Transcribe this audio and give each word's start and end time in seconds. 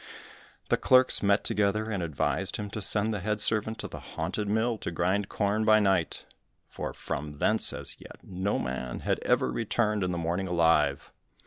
The 0.69 0.77
clerks 0.77 1.21
met 1.21 1.43
together 1.43 1.91
and 1.91 2.01
advised 2.01 2.57
him 2.57 2.71
to 2.71 2.81
send 2.81 3.13
the 3.13 3.19
head 3.19 3.39
servant 3.39 3.77
to 3.77 3.87
the 3.87 3.99
haunted 3.99 4.47
mill 4.47 4.79
to 4.79 4.89
grind 4.89 5.29
corn 5.29 5.63
by 5.63 5.79
night, 5.79 6.25
for 6.67 6.91
from 6.91 7.33
thence 7.33 7.71
as 7.71 7.97
yet 7.99 8.17
no 8.23 8.57
man 8.57 9.01
had 9.01 9.19
ever 9.19 9.51
returned 9.51 10.03
in 10.03 10.11
the 10.11 10.17
morning 10.17 10.47
alive. 10.47 11.13